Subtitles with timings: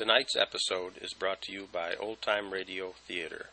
[0.00, 3.50] Tonight's episode is brought to you by Old Time Radio Theater.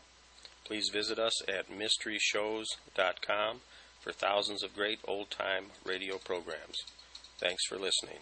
[0.64, 3.60] Please visit us at mysteryshows.com
[4.00, 6.78] for thousands of great old time radio programs.
[7.38, 8.20] Thanks for listening.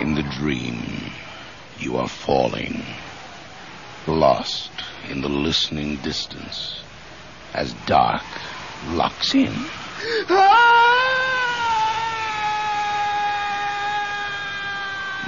[0.00, 1.10] In the dream,
[1.80, 2.84] you are falling,
[4.06, 4.70] lost
[5.10, 6.80] in the listening distance
[7.54, 8.22] as dark
[8.88, 9.52] locks in.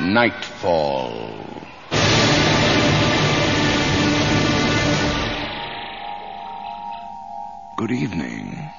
[0.00, 1.44] Nightfall.
[7.76, 8.70] Good evening.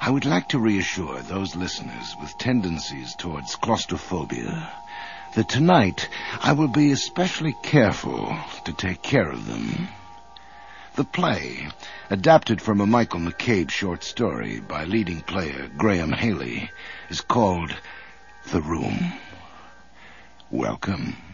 [0.00, 4.72] I would like to reassure those listeners with tendencies towards claustrophobia
[5.34, 6.08] that tonight
[6.42, 9.88] I will be especially careful to take care of them.
[10.98, 11.68] The play,
[12.10, 16.72] adapted from a Michael McCabe short story by leading player Graham Haley,
[17.08, 17.72] is called
[18.50, 19.12] The Room.
[20.50, 21.27] Welcome.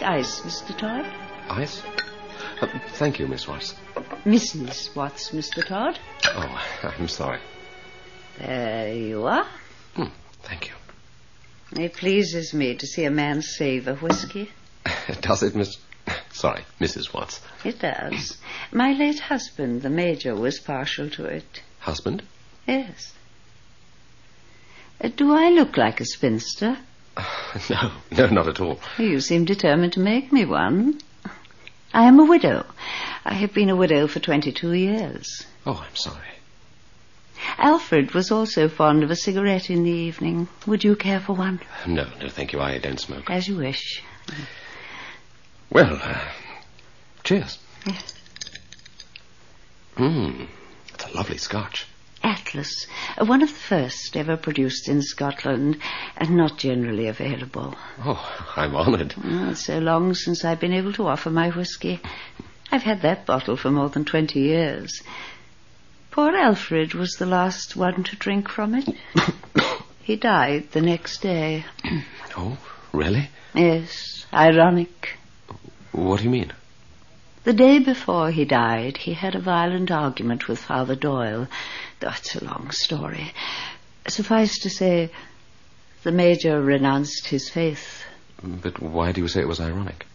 [0.00, 0.76] Like ice, Mr.
[0.76, 1.06] Todd?
[1.50, 1.82] Ice?
[2.60, 3.74] Uh, thank you, Miss Watts.
[4.24, 4.94] Mrs.
[4.94, 5.66] Watts, Mr.
[5.66, 5.98] Todd.
[6.24, 7.40] Oh, I'm sorry.
[8.38, 9.46] There you are.
[9.94, 10.74] Hmm, thank you.
[11.72, 14.50] It pleases me to see a man save a whiskey.
[15.20, 15.76] Does it, Miss?
[16.32, 17.12] Sorry, Mrs.
[17.12, 17.40] Watts.
[17.64, 18.38] It does.
[18.72, 21.62] My late husband, the Major, was partial to it.
[21.80, 22.22] Husband?
[22.66, 23.12] Yes.
[25.02, 26.78] Uh, do I look like a spinster?
[27.70, 28.78] No, no, not at all.
[28.98, 31.00] You seem determined to make me one.
[31.92, 32.64] I am a widow.
[33.24, 35.46] I have been a widow for 22 years.
[35.66, 36.28] Oh, I'm sorry.
[37.56, 40.48] Alfred was also fond of a cigarette in the evening.
[40.66, 41.60] Would you care for one?
[41.86, 42.60] No, no, thank you.
[42.60, 43.30] I don't smoke.
[43.30, 44.02] As you wish.
[45.70, 46.20] Well, uh,
[47.24, 47.58] cheers.
[47.86, 48.14] Yes.
[49.96, 50.44] Hmm,
[50.94, 51.86] it's a lovely scotch.
[52.22, 52.86] Atlas,
[53.18, 55.78] one of the first ever produced in Scotland
[56.16, 57.76] and not generally available.
[58.04, 59.14] Oh, I'm honoured.
[59.22, 62.00] Oh, it's so long since I've been able to offer my whisky.
[62.70, 65.02] I've had that bottle for more than 20 years.
[66.10, 68.88] Poor Alfred was the last one to drink from it.
[70.02, 71.64] he died the next day.
[72.36, 72.58] Oh,
[72.92, 73.30] really?
[73.54, 75.16] Yes, ironic.
[75.92, 76.52] What do you mean?
[77.44, 81.46] The day before he died, he had a violent argument with Father Doyle.
[82.00, 83.32] That's a long story.
[84.06, 85.10] Suffice to say,
[86.04, 88.04] the Major renounced his faith.
[88.42, 90.06] But why do you say it was ironic?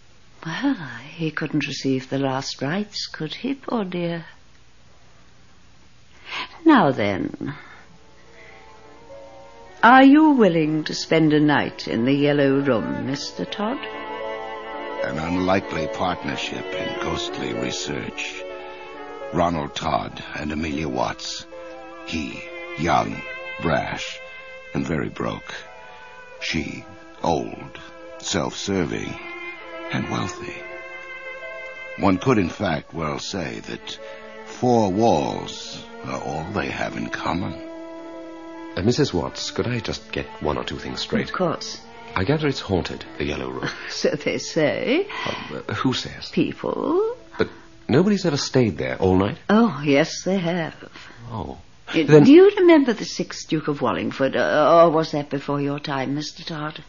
[0.45, 0.75] Well,
[1.15, 4.25] he couldn't receive the last rites, could he, poor dear?
[6.65, 7.53] Now then,
[9.83, 13.49] are you willing to spend a night in the Yellow Room, Mr.
[13.49, 13.77] Todd?
[15.03, 18.41] An unlikely partnership in ghostly research.
[19.33, 21.45] Ronald Todd and Amelia Watts.
[22.05, 22.43] He,
[22.77, 23.21] young,
[23.61, 24.19] brash,
[24.73, 25.53] and very broke.
[26.41, 26.85] She,
[27.23, 27.79] old,
[28.19, 29.17] self-serving,
[29.91, 30.55] and wealthy.
[31.97, 33.99] One could, in fact, well say that
[34.45, 37.53] four walls are all they have in common.
[38.75, 39.13] Uh, Mrs.
[39.13, 41.29] Watts, could I just get one or two things straight?
[41.29, 41.79] Of course.
[42.15, 43.69] I gather it's haunted, the Yellow Room.
[43.89, 45.07] So they say.
[45.25, 46.29] Oh, uh, who says?
[46.29, 47.15] People.
[47.37, 47.49] But
[47.87, 49.37] nobody's ever stayed there all night?
[49.49, 50.75] Oh, yes, they have.
[51.31, 51.59] Oh.
[51.93, 54.35] Do you remember the sixth Duke of Wallingford?
[54.35, 56.43] Uh, or was that before your time, Mr.
[56.43, 56.83] Todd?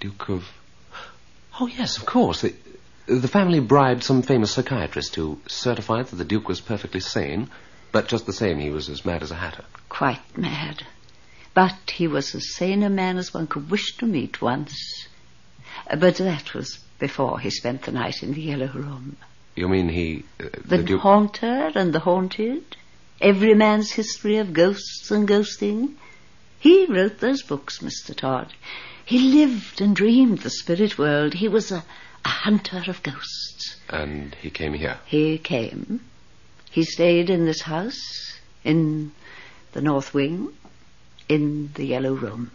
[0.00, 0.44] Duke of.
[1.60, 2.42] Oh, yes, of course.
[2.42, 2.54] The,
[3.06, 7.50] the family bribed some famous psychiatrist who certified that the Duke was perfectly sane,
[7.92, 9.64] but just the same, he was as mad as a hatter.
[9.88, 10.84] Quite mad.
[11.54, 15.08] But he was as sane a man as one could wish to meet once.
[15.88, 19.16] But that was before he spent the night in the Yellow Room.
[19.56, 20.24] You mean he.
[20.38, 21.00] Uh, The, the Duke.
[21.00, 22.76] haunter and the haunted.
[23.20, 25.94] Every man's history of ghosts and ghosting.
[26.60, 28.14] He wrote those books, Mr.
[28.14, 28.52] Todd.
[29.04, 31.34] He lived and dreamed the spirit world.
[31.34, 31.84] He was a,
[32.24, 33.76] a hunter of ghosts.
[33.88, 34.98] And he came here.
[35.06, 36.00] He came.
[36.70, 39.12] He stayed in this house, in
[39.72, 40.52] the north wing,
[41.28, 42.50] in the yellow room.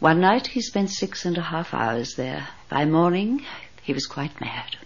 [0.00, 2.48] One night he spent six and a half hours there.
[2.68, 3.44] By morning,
[3.82, 4.76] he was quite mad.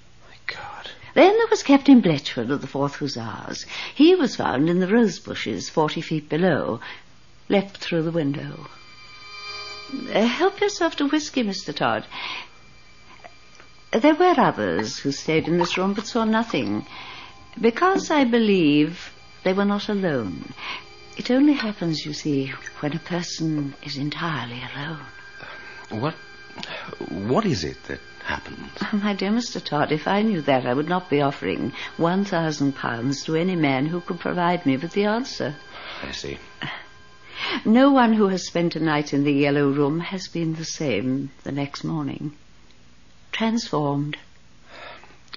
[1.19, 3.67] Then there was Captain Bletchford of the Fourth Hussars.
[3.93, 6.79] He was found in the rose bushes forty feet below,
[7.49, 8.69] leapt through the window.
[10.15, 11.75] Uh, help yourself to whiskey, Mr.
[11.75, 12.07] Todd.
[13.91, 16.87] There were others who stayed in this room but saw nothing,
[17.61, 19.13] because I believe
[19.43, 20.53] they were not alone.
[21.17, 25.01] It only happens, you see, when a person is entirely alone.
[25.91, 26.15] What.
[27.09, 28.71] What is it that happens?
[28.93, 29.63] My dear Mr.
[29.65, 33.57] Todd, if I knew that, I would not be offering one thousand pounds to any
[33.57, 35.57] man who could provide me with the answer.
[36.03, 36.39] I see.
[37.65, 41.31] No one who has spent a night in the yellow room has been the same
[41.45, 42.33] the next morning.
[43.33, 44.17] Transformed.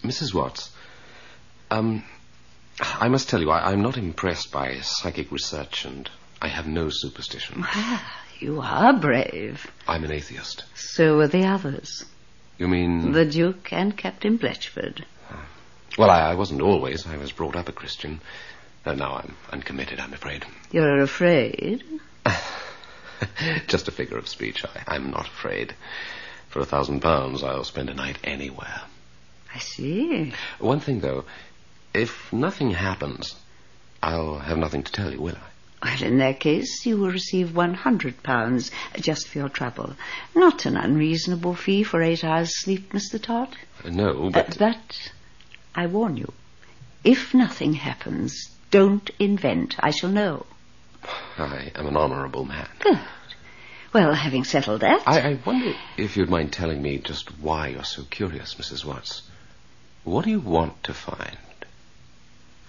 [0.04, 0.34] Mrs.
[0.34, 0.72] Watts,
[1.70, 2.04] um,
[2.80, 6.10] I must tell you, I, am not impressed by psychic research, and
[6.42, 7.64] I have no superstition.
[7.64, 9.70] Ah, you are brave.
[9.88, 10.64] I'm an atheist.
[10.76, 12.06] So are the others.
[12.58, 13.12] You mean.
[13.12, 15.04] The Duke and Captain Bletchford.
[15.30, 15.46] Ah.
[15.98, 17.06] Well, I, I wasn't always.
[17.08, 18.22] I was brought up a Christian.
[18.86, 20.46] And now I'm uncommitted, I'm afraid.
[20.72, 21.84] You're afraid?
[23.68, 24.66] Just a figure of speech.
[24.66, 25.76] I, I'm not afraid.
[26.50, 28.82] For a thousand pounds, I'll spend a night anywhere.
[29.54, 30.34] I see.
[30.60, 31.26] One thing, though.
[31.94, 33.36] If nothing happens,
[34.02, 35.50] I'll have nothing to tell you, will I?
[35.83, 39.95] Well, in that case, you will receive one hundred pounds just for your trouble.
[40.36, 43.19] Not an unreasonable fee for eight hours' sleep, Mr.
[43.19, 43.56] Todd.
[43.83, 44.62] Uh, no, but.
[44.62, 45.12] Uh, but
[45.74, 46.31] I warn you,
[47.04, 49.75] if nothing happens, don't invent.
[49.80, 50.45] I shall know.
[51.38, 52.68] I am an honourable man.
[52.80, 53.00] Good.
[53.94, 55.01] Well, having settled that.
[55.07, 58.86] I, I wonder if you'd mind telling me just why you're so curious, Mrs.
[58.86, 59.24] Watts.
[60.04, 61.38] What do you want to find?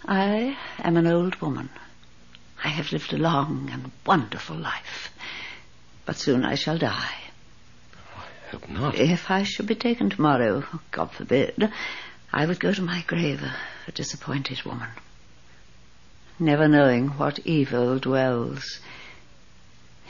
[0.04, 1.68] I am an old woman.
[2.64, 5.10] I have lived a long and wonderful life.
[6.04, 7.14] But soon I shall die.
[8.16, 8.94] I hope not.
[8.94, 11.70] If I should be taken tomorrow, God forbid,
[12.32, 13.42] I would go to my grave
[13.86, 14.88] a disappointed woman,
[16.38, 18.80] never knowing what evil dwells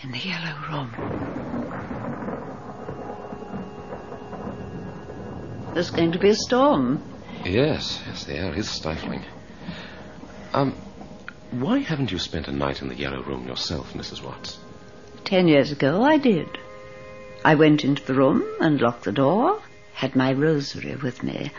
[0.03, 0.93] in the yellow room.
[5.75, 7.03] There's going to be a storm.
[7.45, 9.25] Yes, yes, the air is stifling.
[10.53, 10.77] Um,
[11.53, 14.23] why haven't you spent a night in the Yellow Room yourself, Mrs.
[14.23, 14.59] Watts?
[15.25, 16.49] Ten years ago, I did.
[17.45, 19.61] I went into the room and locked the door,
[19.95, 21.51] had my rosary with me.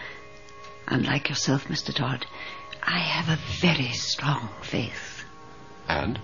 [0.88, 1.94] Unlike yourself, Mr.
[1.94, 2.25] Todd,
[2.81, 5.24] I have a very strong faith.
[5.88, 6.19] And?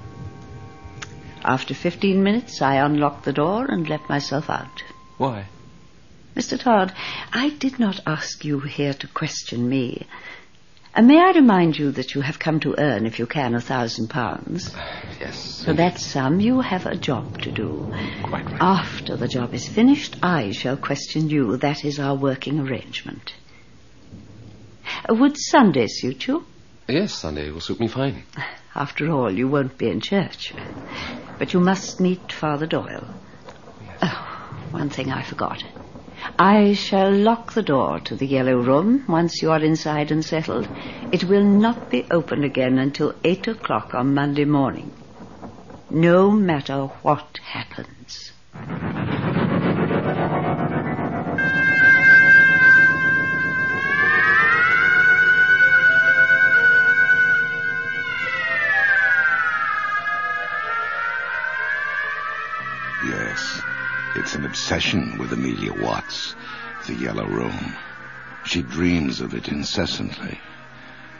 [1.44, 4.84] After fifteen minutes, I unlocked the door and let myself out.
[5.18, 5.46] Why?
[6.36, 6.60] Mr.
[6.60, 6.94] Todd,
[7.34, 10.08] I did not ask you here to question me.
[10.96, 13.62] Uh, may I remind you that you have come to earn, if you can, a
[13.62, 14.74] thousand pounds?
[15.20, 15.66] Yes.
[15.66, 17.92] For that sum, you have a job to do.
[18.24, 18.62] Quite right.
[18.62, 21.58] After the job is finished, I shall question you.
[21.58, 23.34] That is our working arrangement.
[25.10, 26.46] Uh, would Sunday suit you?
[26.88, 28.24] Yes, Sunday will suit me fine.
[28.76, 30.54] After all, you won't be in church.
[31.38, 33.06] But you must meet Father Doyle.
[34.02, 35.64] Oh, one thing I forgot.
[36.38, 40.68] I shall lock the door to the yellow room once you are inside and settled.
[41.12, 44.92] It will not be opened again until eight o'clock on Monday morning.
[45.90, 48.32] No matter what happens.
[64.50, 66.34] Obsession with Amelia Watts,
[66.88, 67.76] the Yellow Room.
[68.46, 70.40] She dreams of it incessantly.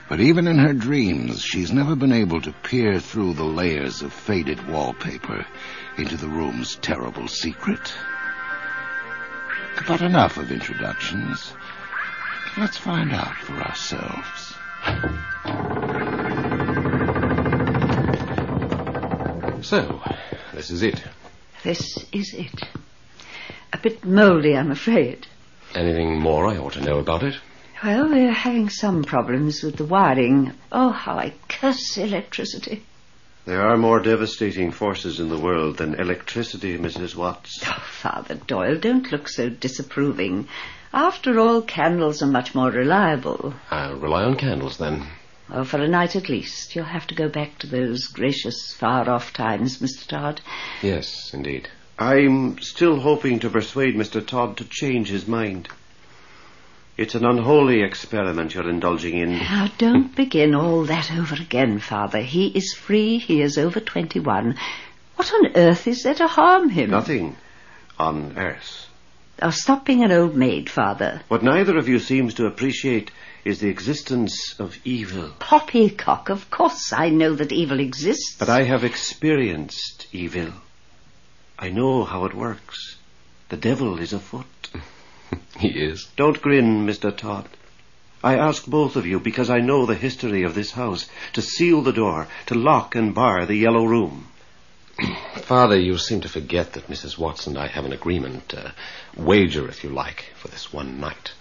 [0.08, 4.12] But even in her dreams, she's never been able to peer through the layers of
[4.12, 5.46] faded wallpaper
[5.96, 7.94] into the room's terrible secret.
[9.86, 11.52] But enough of introductions.
[12.58, 14.54] Let's find out for ourselves.
[19.64, 20.02] So,
[20.52, 21.00] this is it.
[21.62, 22.68] This is it.
[23.80, 25.26] A bit mouldy, I'm afraid.
[25.74, 27.38] Anything more I ought to know about it?
[27.82, 30.52] Well, we're having some problems with the wiring.
[30.70, 32.82] Oh, how I curse electricity.
[33.46, 37.16] There are more devastating forces in the world than electricity, Mrs.
[37.16, 37.64] Watts.
[37.66, 40.46] Oh, Father Doyle, don't look so disapproving.
[40.92, 43.54] After all, candles are much more reliable.
[43.70, 45.06] I'll rely on candles then.
[45.50, 46.76] Oh, for a night at least.
[46.76, 50.06] You'll have to go back to those gracious, far-off times, Mr.
[50.06, 50.42] Todd.
[50.82, 51.70] Yes, indeed.
[52.00, 54.26] I'm still hoping to persuade Mr.
[54.26, 55.68] Todd to change his mind.
[56.96, 59.32] It's an unholy experiment you're indulging in.
[59.32, 62.20] Now, don't begin all that over again, Father.
[62.20, 63.18] He is free.
[63.18, 64.56] He is over 21.
[65.16, 66.88] What on earth is there to harm him?
[66.88, 67.36] Nothing
[67.98, 68.86] on earth.
[69.42, 71.20] Oh, stop being an old maid, Father.
[71.28, 73.10] What neither of you seems to appreciate
[73.44, 75.32] is the existence of evil.
[75.38, 78.36] Poppycock, of course I know that evil exists.
[78.38, 80.52] But I have experienced evil.
[81.62, 82.96] I know how it works.
[83.50, 84.70] The devil is afoot.
[85.58, 86.08] he is.
[86.16, 87.14] Don't grin, Mr.
[87.14, 87.50] Todd.
[88.24, 91.82] I ask both of you because I know the history of this house to seal
[91.82, 94.28] the door, to lock and bar the yellow room.
[95.42, 97.18] Father, you seem to forget that Mrs.
[97.18, 98.70] Watts and I have an agreement, uh,
[99.14, 101.32] wager, if you like, for this one night.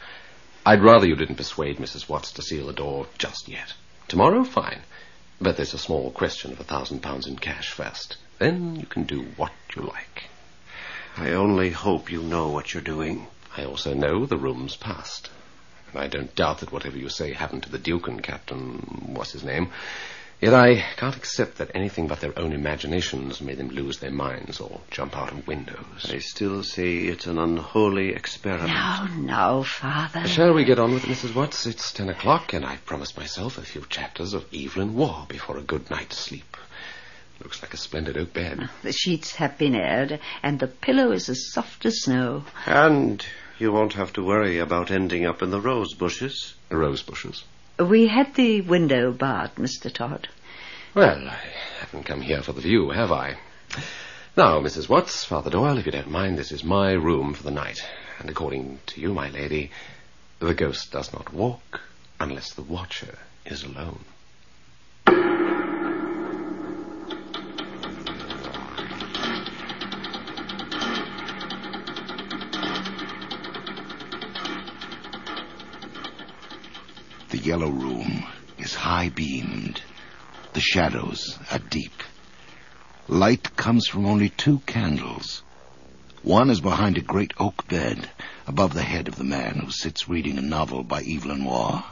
[0.65, 2.09] I'd rather you didn't persuade Mrs.
[2.09, 3.73] Watts to seal the door just yet.
[4.09, 4.81] Tomorrow, fine.
[5.39, 8.17] But there's a small question of a thousand pounds in cash first.
[8.39, 10.24] Then you can do what you like.
[11.17, 13.27] I only hope you know what you're doing.
[13.55, 15.29] I also know the room's past.
[15.91, 19.13] And I don't doubt that whatever you say happened to the Duke and Captain...
[19.13, 19.71] what's his name?
[20.39, 24.62] Yet I can't accept that anything but their own imaginations made them lose their minds
[24.62, 26.09] or jump out of windows.
[26.09, 28.69] I still say it's an unholy experiment.
[28.69, 30.25] Now, now, Father.
[30.27, 31.36] Shall we get on with it, Mrs.
[31.36, 31.65] Watts?
[31.65, 35.62] It's ten o'clock, and I've promised myself a few chapters of Evelyn Waugh before a
[35.62, 36.55] good night's sleep.
[37.41, 38.60] Looks like a splendid oak bed.
[38.62, 42.43] Ah, the sheets have been aired, and the pillow is as soft as snow.
[42.65, 43.25] And
[43.58, 46.53] you won't have to worry about ending up in the rose bushes.
[46.69, 47.43] Rose bushes.
[47.79, 49.91] We had the window barred, Mr.
[49.91, 50.27] Todd.
[50.93, 51.39] Well, I
[51.79, 53.38] haven't come here for the view, have I?
[54.36, 54.89] Now, Mrs.
[54.89, 57.79] Watts, Father Doyle, if you don't mind, this is my room for the night.
[58.19, 59.72] And according to you, my lady,
[60.39, 61.81] the ghost does not walk
[62.19, 64.03] unless the watcher is alone.
[77.29, 78.25] The yellow room
[78.57, 79.83] is high beamed.
[80.53, 82.01] The shadows are deep.
[83.07, 85.43] Light comes from only two candles.
[86.24, 88.09] One is behind a great oak bed,
[88.48, 91.83] above the head of the man who sits reading a novel by Evelyn Waugh.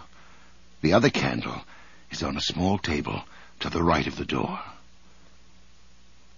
[0.82, 1.62] The other candle
[2.10, 3.22] is on a small table
[3.60, 4.60] to the right of the door.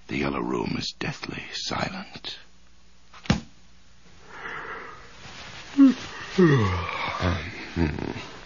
[0.08, 2.38] The yellow room is deathly silent.
[7.76, 8.39] Hmm.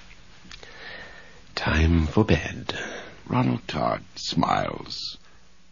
[1.55, 2.77] Time for bed.
[3.27, 5.17] Ronald Todd smiles.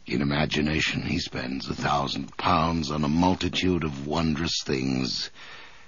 [0.05, 5.31] In imagination, he spends a thousand pounds on a multitude of wondrous things.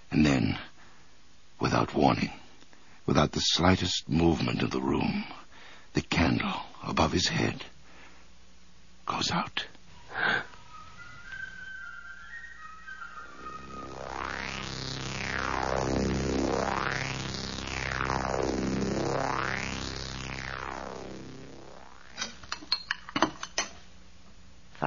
[0.09, 0.57] And then,
[1.59, 2.31] without warning,
[3.05, 5.25] without the slightest movement of the room,
[5.93, 7.63] the candle above his head
[9.05, 9.65] goes out.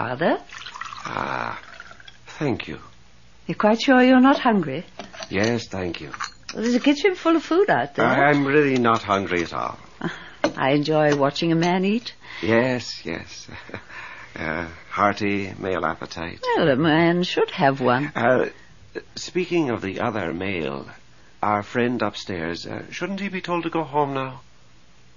[0.01, 0.39] Father,
[1.07, 1.59] Ah,
[2.39, 2.79] thank you.
[3.47, 4.85] you're quite sure you're not hungry?
[5.31, 6.11] Yes, thank you.
[6.55, 8.05] There's a kitchen full of food out there.
[8.05, 9.79] I'm really not hungry at all.
[10.55, 12.13] I enjoy watching a man eat.
[12.43, 13.49] Yes, yes.
[14.39, 16.41] Uh, hearty male appetite.
[16.57, 18.13] Well, a man should have one.
[18.15, 18.51] Uh,
[19.15, 20.87] speaking of the other male,
[21.43, 24.43] our friend upstairs, uh, shouldn't he be told to go home now?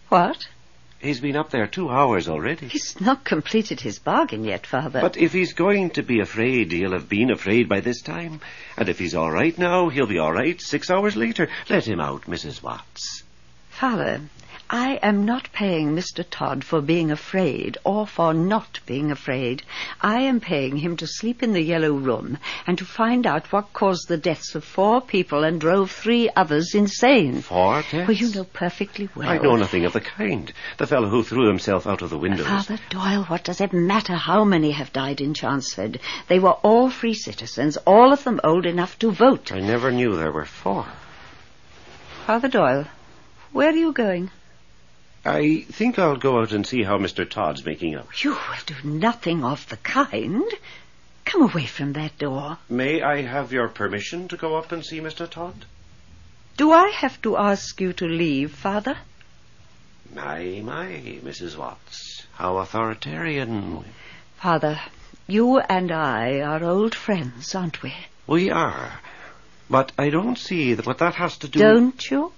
[0.07, 0.47] What?
[1.01, 2.67] He's been up there two hours already.
[2.67, 4.99] He's not completed his bargain yet, Father.
[4.99, 8.41] But if he's going to be afraid, he'll have been afraid by this time.
[8.75, 11.47] And if he's all right now, he'll be all right six hours later.
[11.69, 12.61] Let him out, Mrs.
[12.61, 13.23] Watts.
[13.69, 14.21] Father,
[14.71, 16.23] I am not paying Mr.
[16.29, 19.63] Todd for being afraid or for not being afraid.
[19.99, 23.73] I am paying him to sleep in the yellow room and to find out what
[23.73, 27.41] caused the deaths of four people and drove three others insane.
[27.41, 28.07] Four deaths?
[28.07, 29.27] Well, you know perfectly well.
[29.27, 30.53] I know nothing of the kind.
[30.77, 32.43] The fellow who threw himself out of the window.
[32.43, 35.99] Father Doyle, what does it matter how many have died in Chanceford?
[36.27, 39.51] They were all free citizens, all of them old enough to vote.
[39.51, 40.85] I never knew there were four.
[42.27, 42.85] Father Doyle,
[43.51, 44.29] where are you going?
[45.29, 47.29] I think I'll go out and see how Mr.
[47.29, 48.23] Todd's making out.
[48.23, 50.51] You will do nothing of the kind.
[51.23, 52.57] Come away from that door.
[52.67, 55.29] May I have your permission to go up and see Mr.
[55.29, 55.65] Todd?
[56.57, 58.97] Do I have to ask you to leave, Father?
[60.15, 61.55] My, my, Mrs.
[61.55, 62.25] Watts.
[62.33, 63.85] How authoritarian.
[64.37, 64.81] Father,
[65.27, 67.93] you and I are old friends, aren't we?
[68.25, 68.99] We are.
[69.69, 71.59] But I don't see that what that has to do.
[71.59, 72.31] Don't you?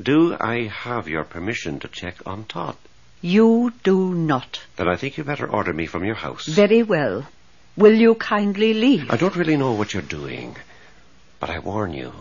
[0.00, 2.76] Do I have your permission to check on Todd?
[3.22, 4.60] You do not.
[4.76, 6.46] Then I think you better order me from your house.
[6.46, 7.26] Very well.
[7.76, 9.10] Will you kindly leave?
[9.10, 10.56] I don't really know what you're doing,
[11.40, 12.12] but I warn you.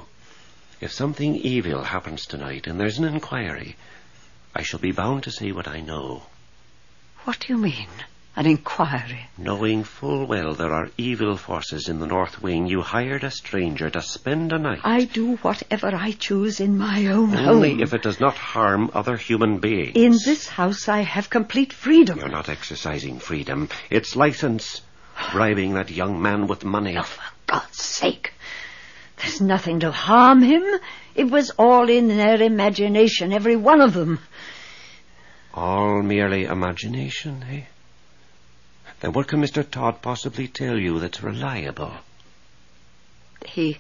[0.82, 3.76] If something evil happens tonight and there's an inquiry,
[4.54, 6.24] I shall be bound to say what I know,
[7.26, 7.88] What do you mean?
[8.38, 9.30] An inquiry?
[9.38, 12.68] knowing full well there are evil forces in the North Wing.
[12.68, 14.82] You hired a stranger to spend a night.
[14.84, 17.48] I do whatever I choose in my own Only home.
[17.48, 19.96] Only if it does not harm other human beings.
[19.96, 22.20] In this house, I have complete freedom.
[22.20, 23.70] You're not exercising freedom.
[23.90, 24.82] It's license.
[25.32, 26.98] Bribing that young man with money.
[26.98, 28.34] Oh, for God's sake.
[29.18, 30.64] There's nothing to harm him.
[31.16, 34.20] It was all in their imagination, every one of them.
[35.54, 37.62] All merely imagination, eh?
[39.00, 39.70] Then what can Mr.
[39.70, 41.94] Todd possibly tell you that's reliable?
[43.46, 43.78] He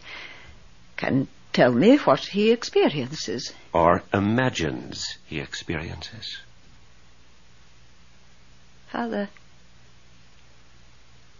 [0.97, 3.53] can tell me what he experiences.
[3.73, 6.37] Or imagines he experiences?
[8.87, 9.29] Father,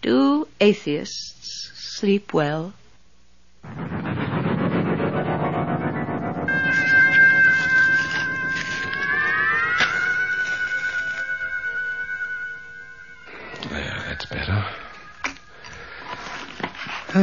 [0.01, 2.73] do atheists sleep well?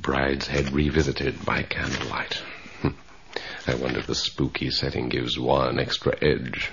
[0.00, 2.42] Brideshead revisited by candlelight.
[3.66, 6.70] I wonder if the spooky setting gives one extra edge.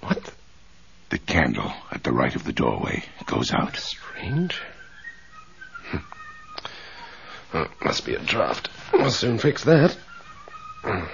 [0.00, 0.34] What?
[1.08, 3.76] The candle at the right of the doorway goes out.
[3.76, 4.60] Strange.
[7.52, 8.68] Oh, must be a draft.
[8.92, 9.96] We'll soon fix that.
[10.84, 11.08] The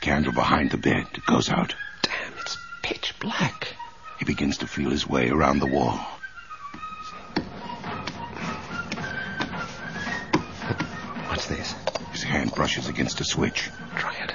[0.00, 1.76] candle behind the bed goes out.
[2.02, 3.68] Damn, it's pitch black.
[4.18, 6.04] He begins to feel his way around the wall.
[12.60, 13.70] Brushes against a switch.
[13.96, 14.34] Try it.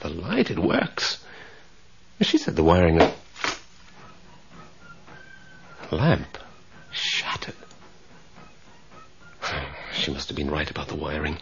[0.00, 1.22] The light, it works.
[2.22, 3.14] She said the wiring of...
[5.90, 6.38] Lamp.
[6.90, 7.54] Shattered.
[9.92, 11.36] She must have been right about the wiring.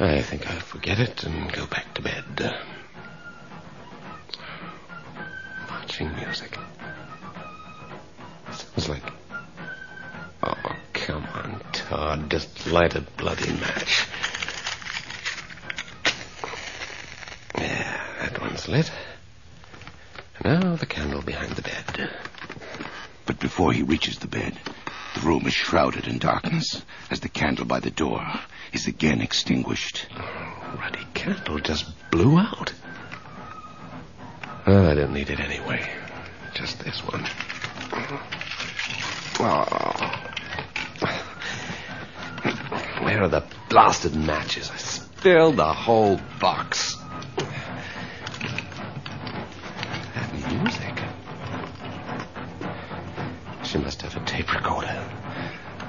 [0.00, 2.56] I think I'll forget it and go back to bed.
[12.82, 14.08] Light a bloody match.
[17.56, 18.90] Yeah, that one's lit.
[20.44, 22.10] Now the candle behind the bed.
[23.24, 24.58] But before he reaches the bed,
[25.14, 28.26] the room is shrouded in darkness as the candle by the door
[28.72, 30.08] is again extinguished.
[30.16, 32.72] Oh, ruddy candle just blew out.
[34.66, 35.88] Well, I didn't need it anyway.
[36.52, 37.24] Just this one.
[39.38, 40.21] Oh.
[43.22, 44.68] Are the blasted matches?
[44.68, 46.96] I spilled the whole box.
[50.16, 50.98] That music.
[53.62, 55.08] She must have a tape recorder.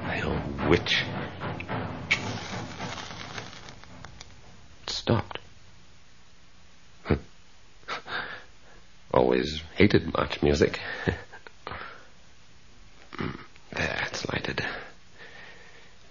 [0.06, 1.02] The old witch.
[4.84, 5.40] It stopped.
[9.12, 10.78] Always hated march music.
[13.72, 14.64] there, it's lighted.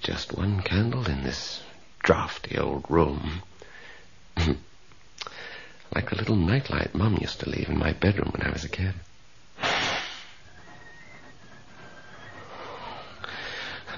[0.04, 1.64] Just one candle in this
[2.00, 3.42] drafty old room.
[5.96, 8.70] like the little nightlight Mum used to leave in my bedroom when I was a
[8.70, 8.94] kid.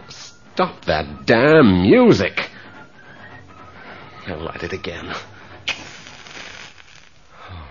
[0.09, 2.51] Stop that damn music!
[4.27, 5.11] I'll light it again.
[7.51, 7.65] I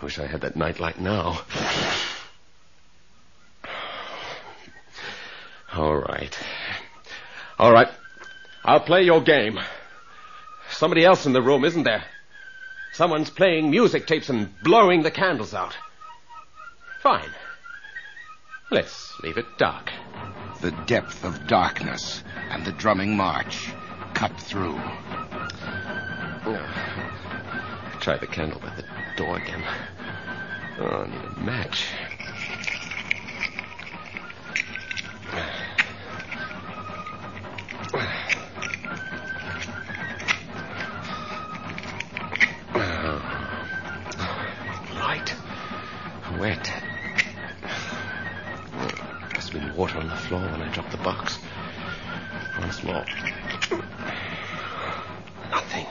[0.04, 1.40] wish I had that nightlight now.
[5.74, 6.38] All right.
[7.58, 7.88] All right.
[8.64, 9.60] I'll play your game.
[10.70, 12.04] Somebody else in the room, isn't there?
[12.92, 15.76] Someone's playing music tapes and blowing the candles out.
[17.02, 17.30] Fine.
[18.70, 19.90] Let's leave it dark.
[20.60, 23.72] The depth of darkness and the drumming march
[24.14, 24.80] cut through.
[28.00, 28.84] Try the candle by the
[29.16, 29.62] door again.
[30.78, 31.86] Oh, I need a match.
[50.94, 51.38] When I dropped the box.
[52.58, 53.04] Once more.
[55.50, 55.86] Nothing.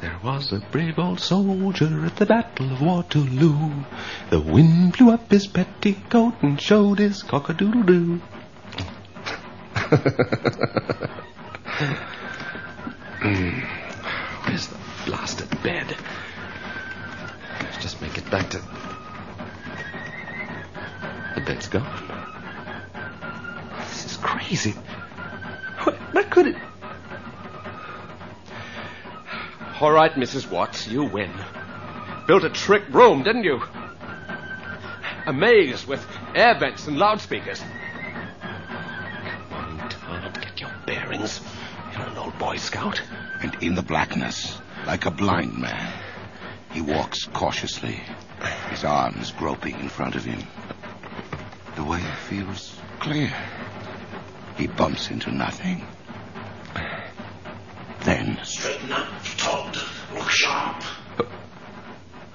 [0.00, 3.84] There was a brave old soldier at the Battle of Waterloo.
[4.30, 8.20] The wind blew up his petticoat and showed his cock-a-doodle-doo.
[14.46, 15.96] Where's the blasted bed?
[17.60, 18.62] Let's just make it back to...
[21.36, 21.86] The bed's gone.
[23.88, 24.72] This is crazy.
[25.84, 26.56] What, what could it...
[29.80, 30.50] All right, Mrs.
[30.50, 31.30] Watts, you win.
[32.26, 33.62] Built a trick room, didn't you?
[35.26, 37.60] A maze with air vents and loudspeakers.
[38.40, 41.42] Come on, Todd, get your bearings.
[41.92, 43.02] You're an old Boy Scout.
[43.42, 45.92] And in the blackness, like a blind man,
[46.72, 48.00] He walks cautiously,
[48.68, 50.40] his arms groping in front of him.
[51.76, 53.32] The way it feels clear.
[54.56, 55.86] He bumps into nothing.
[58.00, 59.76] Then, Straighten up, Todd.
[60.14, 60.82] Look sharp.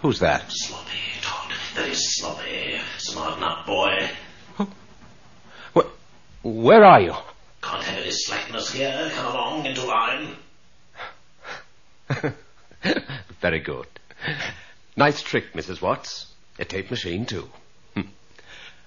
[0.02, 0.46] Who's that?
[0.50, 1.52] Sloppy, Todd.
[1.74, 2.80] Very sloppy.
[2.98, 4.10] Smarten up, boy.
[5.76, 7.14] Wh- where are you?
[7.64, 9.10] Can't have any slackness here.
[9.16, 10.36] Come along into line.
[13.42, 13.88] Very good.
[14.96, 15.82] Nice trick, Mrs.
[15.82, 16.28] Watts.
[16.60, 17.50] A tape machine, too.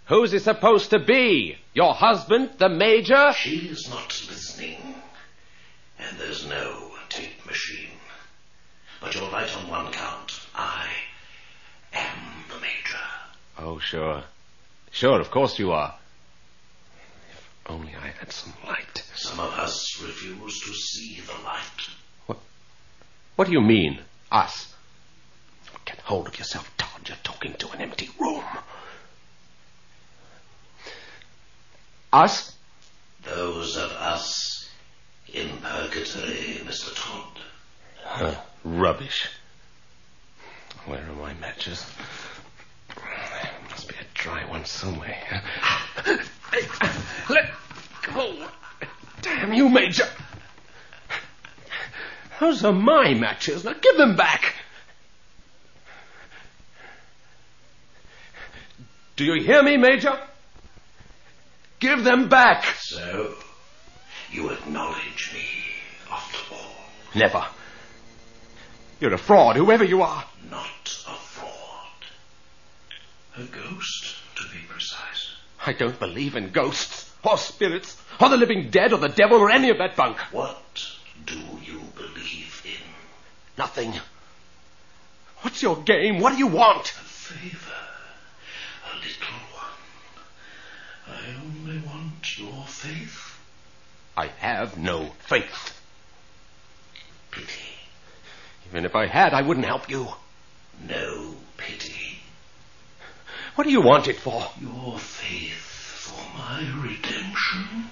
[0.06, 1.56] Who's he supposed to be?
[1.72, 3.32] Your husband, the major?
[3.32, 4.78] She's not listening.
[5.98, 7.90] And there's no tape machine.
[9.00, 10.40] But you're right on one count.
[10.54, 10.88] I
[11.94, 13.04] am the major.
[13.58, 14.24] Oh, sure.
[14.90, 15.94] Sure, of course you are.
[17.30, 19.02] If only I had some light.
[19.14, 21.88] Some of us refuse to see the light.
[22.26, 22.38] What?
[23.36, 24.74] What do you mean, us?
[25.86, 27.08] Get hold of yourself, Todd.
[27.08, 28.44] You're talking to an empty room.
[32.14, 32.56] Us?
[33.24, 34.70] Those of us
[35.32, 36.94] in purgatory, Mr.
[36.94, 37.40] Todd.
[38.04, 39.28] Huh, rubbish.
[40.86, 41.84] Where are my matches?
[42.94, 45.42] There must be a dry one somewhere.
[47.28, 47.50] Let
[48.02, 48.46] go!
[49.20, 50.06] Damn you, Major!
[52.38, 53.64] Those are my matches.
[53.64, 54.54] Now give them back!
[59.16, 60.16] Do you hear me, Major?
[61.84, 62.64] Give them back!
[62.78, 63.34] So,
[64.32, 65.44] you acknowledge me,
[66.10, 66.76] after all.
[67.14, 67.44] Never.
[69.00, 70.24] You're a fraud, whoever you are.
[70.50, 72.06] Not a fraud.
[73.36, 75.34] A ghost, to be precise.
[75.66, 79.50] I don't believe in ghosts, or spirits, or the living dead, or the devil, or
[79.50, 80.16] any of that bunk.
[80.32, 80.88] What
[81.26, 82.80] do you believe in?
[83.58, 83.92] Nothing.
[85.42, 86.18] What's your game?
[86.18, 86.86] What do you want?
[86.86, 87.74] A favor.
[88.90, 89.53] A little.
[91.06, 93.38] I only want your faith.
[94.16, 95.80] I have no faith.
[97.30, 97.74] Pity.
[98.68, 100.08] Even if I had, I wouldn't help you.
[100.88, 102.18] No pity.
[103.54, 104.50] What do you want it for?
[104.60, 107.88] Your faith for my redemption.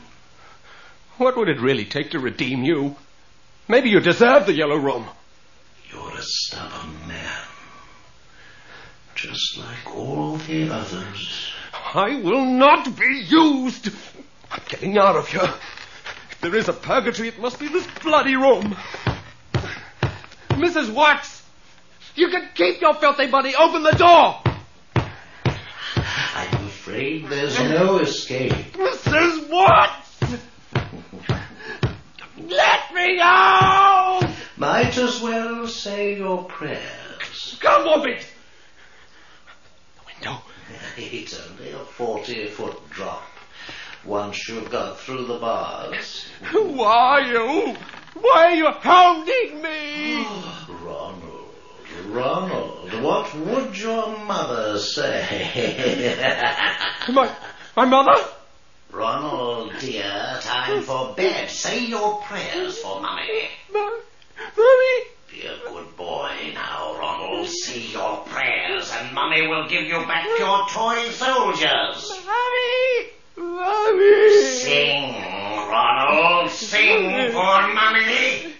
[1.18, 2.96] What would it really take to redeem you?
[3.68, 5.06] Maybe you deserve the yellow room.
[5.90, 7.42] You're a stubborn man.
[9.14, 11.52] Just like all the others.
[11.94, 13.90] I will not be used.
[14.50, 15.42] I'm getting out of here.
[16.30, 18.74] If there is a purgatory, it must be this bloody room.
[20.50, 20.90] Mrs.
[20.92, 21.42] Watts,
[22.14, 23.54] you can keep your filthy money.
[23.54, 24.40] Open the door.
[24.96, 28.52] I'm afraid there's no escape.
[28.72, 29.50] Mrs.
[29.50, 30.20] Watts!
[32.38, 34.30] Let me out!
[34.56, 37.58] Might as well say your prayers.
[37.60, 38.26] Come off it!
[39.96, 40.42] The window.
[40.96, 43.22] It's only a 40 foot drop.
[44.04, 46.26] Once you've got through the bars.
[46.42, 47.76] Who are you?
[48.14, 50.16] Why are you hounding me?
[50.82, 51.54] Ronald,
[52.06, 55.48] Ronald, what would your mother say?
[57.12, 57.34] My,
[57.74, 58.22] my mother?
[58.92, 61.48] Ronald, dear, time for bed.
[61.48, 63.48] Say your prayers for Mummy.
[63.72, 63.90] Ma-
[67.72, 72.12] Say your prayers, and Mummy will give you back your toy soldiers.
[72.26, 73.06] Mommy!
[73.38, 74.42] Mommy!
[74.42, 75.14] Sing,
[75.70, 76.50] Ronald.
[76.50, 78.52] Sing for Mummy.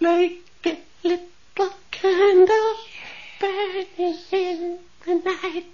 [0.00, 2.74] like a little candle
[3.38, 5.66] burning in the night.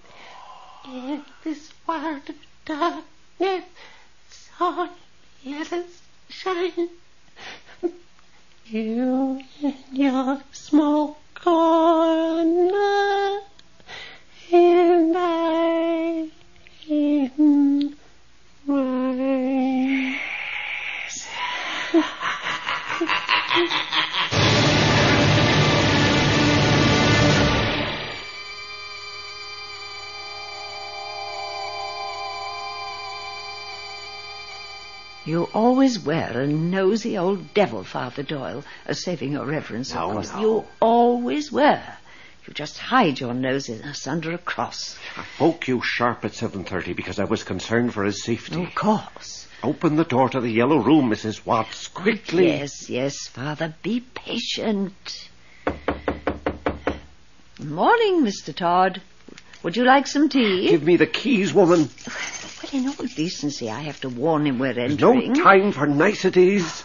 [0.87, 3.65] In this world of darkness,
[4.29, 4.89] so
[5.45, 6.89] let us shine.
[8.71, 11.17] You in your small
[36.99, 40.33] nosy old devil, Father Doyle, uh, saving your reverence, No, of course.
[40.33, 40.41] no.
[40.41, 41.81] You always were.
[42.47, 44.99] You just hide your nosiness under a cross.
[45.17, 48.61] I woke you sharp at 7.30 because I was concerned for his safety.
[48.65, 49.47] Of course.
[49.63, 51.45] Open the door to the yellow room, Mrs.
[51.47, 52.49] Watts, quickly.
[52.49, 53.75] Yes, yes, Father.
[53.83, 55.29] Be patient.
[57.61, 58.53] Morning, Mr.
[58.55, 59.01] Todd.
[59.63, 60.69] Would you like some tea?
[60.71, 61.91] Give me the keys, woman.
[62.73, 66.85] Well, in all decency, I have to warn him we're There's no time for niceties.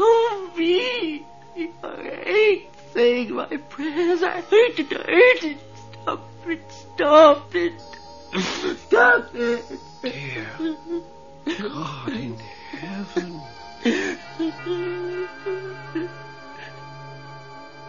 [0.00, 1.26] Go be.
[1.84, 4.22] I hate saying my prayers.
[4.22, 4.92] I hate it.
[4.94, 5.58] I hate it.
[5.92, 6.72] Stop it.
[6.72, 7.74] Stop it.
[8.86, 9.62] Stop it.
[10.02, 10.46] Dear
[11.68, 12.34] God in
[12.72, 13.42] heaven.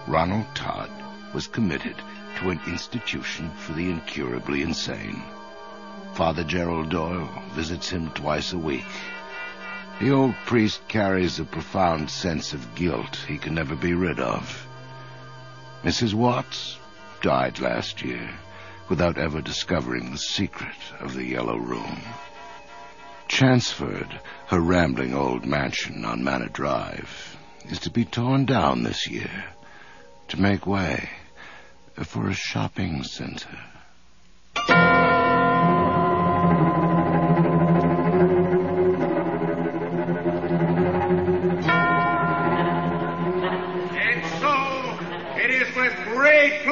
[0.06, 0.92] Ronald Todd
[1.34, 1.96] was committed
[2.40, 5.24] to an institution for the incurably insane.
[6.16, 8.84] Father Gerald Doyle visits him twice a week.
[10.02, 14.68] The old priest carries a profound sense of guilt he can never be rid of.
[15.84, 16.16] Mrs.
[16.16, 16.80] Watts
[17.22, 18.32] died last year
[18.90, 22.02] without ever discovering the secret of the Yellow Room.
[23.28, 27.38] Chanceford, her rambling old mansion on Manor Drive,
[27.70, 29.46] is to be torn down this year
[30.30, 31.10] to make way
[31.98, 33.71] for a shopping center.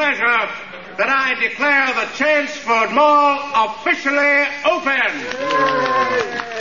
[0.09, 0.49] Pleasure
[0.97, 3.37] that I declare the Chanceford Mall
[3.69, 5.13] officially open.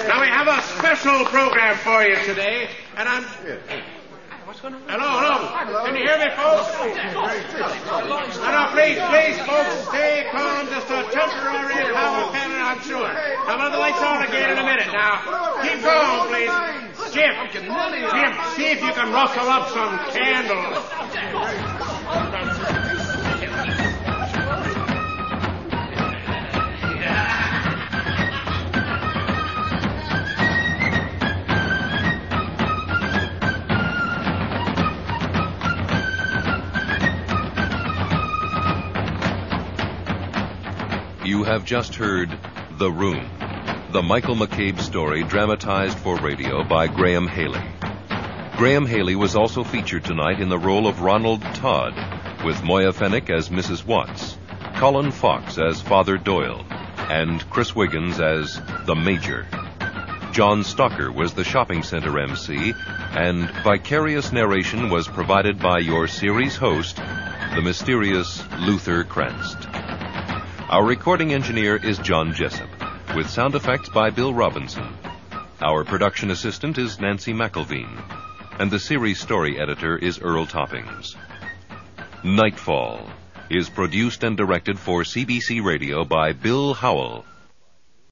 [0.05, 3.25] Now, we have a special program for you today, and I'm.
[4.85, 5.85] Hello, hello.
[5.87, 6.69] Can you hear me, folks?
[8.37, 10.69] No, no, please, please, folks, stay calm.
[10.69, 13.09] Just a temporary power failure, I'm sure.
[13.09, 14.93] I'll have the lights on again in a minute.
[14.93, 15.25] Now,
[15.65, 16.53] keep calm, please.
[17.13, 20.85] Jim, Jim, see if you can rustle up some candles.
[41.49, 42.29] Have just heard
[42.73, 43.27] The Room,
[43.91, 47.63] the Michael McCabe story dramatized for radio by Graham Haley.
[48.59, 51.95] Graham Haley was also featured tonight in the role of Ronald Todd,
[52.45, 53.87] with Moya Fenwick as Mrs.
[53.87, 54.37] Watts,
[54.77, 56.67] Colin Fox as Father Doyle,
[57.09, 59.47] and Chris Wiggins as the Major.
[60.33, 62.75] John Stocker was the shopping center MC,
[63.13, 66.97] and vicarious narration was provided by your series host,
[67.55, 69.68] the mysterious Luther Kranst.
[70.71, 72.69] Our recording engineer is John Jessup,
[73.17, 74.87] with sound effects by Bill Robinson.
[75.63, 77.89] Our production assistant is Nancy McElveen,
[78.59, 81.17] and the series story editor is Earle Toppings.
[82.23, 83.09] Nightfall
[83.49, 87.25] is produced and directed for CBC Radio by Bill Howell